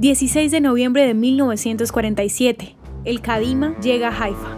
[0.00, 2.74] 16 de noviembre de 1947.
[3.04, 4.56] El Kadima llega a Haifa.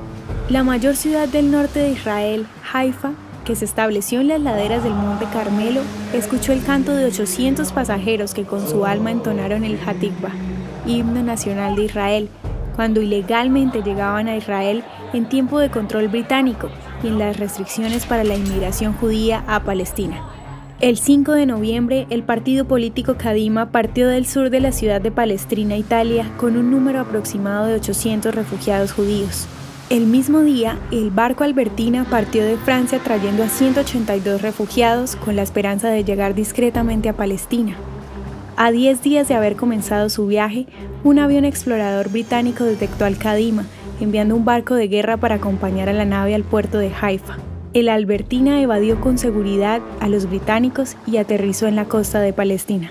[0.49, 3.11] La mayor ciudad del norte de Israel, Haifa,
[3.45, 5.81] que se estableció en las laderas del Monte Carmelo,
[6.13, 10.31] escuchó el canto de 800 pasajeros que con su alma entonaron el Hatikva,
[10.87, 12.29] himno nacional de Israel,
[12.77, 16.71] cuando ilegalmente llegaban a Israel en tiempo de control británico
[17.03, 20.23] y en las restricciones para la inmigración judía a Palestina.
[20.83, 25.13] El 5 de noviembre, el partido político Kadima partió del sur de la ciudad de
[25.13, 29.47] Palestrina, Italia, con un número aproximado de 800 refugiados judíos.
[29.91, 35.43] El mismo día, el barco Albertina partió de Francia trayendo a 182 refugiados con la
[35.43, 37.77] esperanza de llegar discretamente a Palestina.
[38.57, 40.67] A 10 días de haber comenzado su viaje,
[41.05, 43.67] un avión explorador británico detectó al Kadima,
[44.01, 47.39] enviando un barco de guerra para acompañar a la nave al puerto de Haifa.
[47.75, 52.91] El Albertina evadió con seguridad a los británicos y aterrizó en la costa de Palestina.